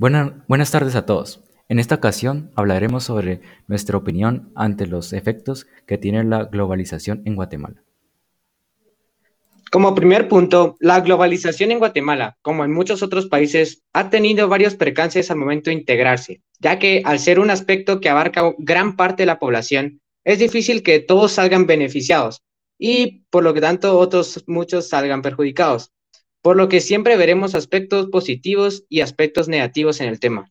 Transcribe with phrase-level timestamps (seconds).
[0.00, 1.44] buenas tardes a todos.
[1.68, 7.36] En esta ocasión hablaremos sobre nuestra opinión ante los efectos que tiene la globalización en
[7.36, 7.82] Guatemala.
[9.70, 14.74] Como primer punto, la globalización en Guatemala, como en muchos otros países, ha tenido varios
[14.74, 19.22] percances al momento de integrarse, ya que al ser un aspecto que abarca gran parte
[19.22, 22.42] de la población, es difícil que todos salgan beneficiados
[22.78, 25.92] y por lo tanto otros muchos salgan perjudicados,
[26.42, 30.50] por lo que siempre veremos aspectos positivos y aspectos negativos en el tema.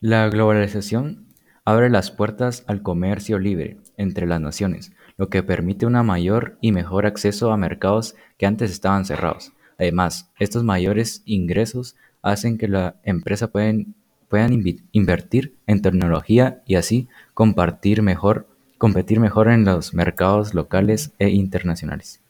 [0.00, 1.28] La globalización
[1.64, 6.72] abre las puertas al comercio libre entre las naciones, lo que permite un mayor y
[6.72, 9.52] mejor acceso a mercados que antes estaban cerrados.
[9.78, 13.94] Además, estos mayores ingresos hacen que la empresa puedan,
[14.28, 14.52] puedan
[14.92, 18.46] invertir en tecnología y así competir mejor
[18.78, 22.21] en los mercados locales e internacionales.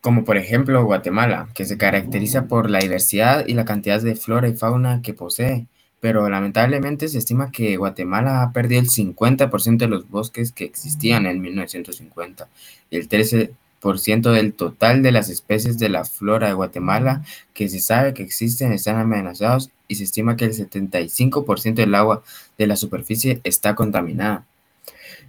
[0.00, 4.48] Como por ejemplo Guatemala, que se caracteriza por la diversidad y la cantidad de flora
[4.48, 5.66] y fauna que posee
[6.00, 11.26] pero lamentablemente se estima que Guatemala ha perdido el 50% de los bosques que existían
[11.26, 12.48] en 1950
[12.90, 17.22] y el 13% del total de las especies de la flora de Guatemala
[17.54, 22.22] que se sabe que existen están amenazados y se estima que el 75% del agua
[22.56, 24.46] de la superficie está contaminada.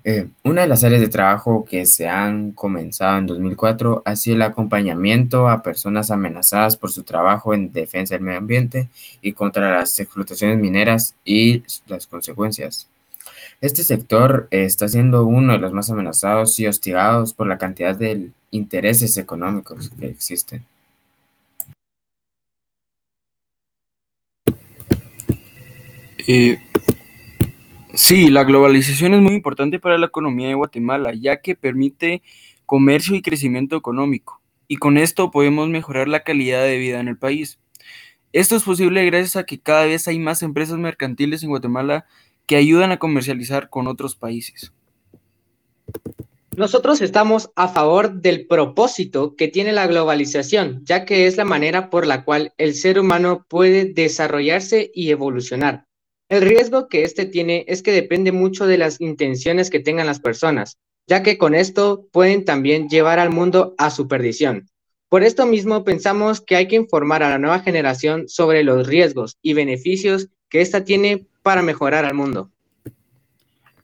[0.04, 4.36] Eh, una de las áreas de trabajo que se han comenzado en 2004 ha sido
[4.36, 8.90] el acompañamiento a personas amenazadas por su trabajo en defensa del medio ambiente
[9.22, 12.88] y contra las explotaciones mineras y las consecuencias.
[13.62, 18.32] Este sector está siendo uno de los más amenazados y hostigados por la cantidad de
[18.50, 20.66] intereses económicos que existen.
[26.28, 26.60] Eh,
[28.12, 32.22] Sí, la globalización es muy importante para la economía de Guatemala, ya que permite
[32.66, 37.18] comercio y crecimiento económico, y con esto podemos mejorar la calidad de vida en el
[37.18, 37.58] país.
[38.34, 42.06] Esto es posible gracias a que cada vez hay más empresas mercantiles en Guatemala
[42.48, 44.74] que ayudan a comercializar con otros países.
[46.58, 51.90] Nosotros estamos a favor del propósito que tiene la globalización, ya que es la manera
[51.90, 55.86] por la cual el ser humano puede desarrollarse y evolucionar.
[56.32, 60.22] El riesgo que este tiene es que depende mucho de las intenciones que tengan las
[60.22, 64.70] personas, ya que con esto pueden también llevar al mundo a su perdición.
[65.10, 69.40] Por esto mismo pensamos que hay que informar a la nueva generación sobre los riesgos
[69.42, 72.50] y beneficios que ésta tiene para mejorar al mundo.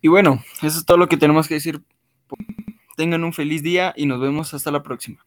[0.01, 1.81] Y bueno, eso es todo lo que tenemos que decir.
[2.95, 5.26] Tengan un feliz día y nos vemos hasta la próxima.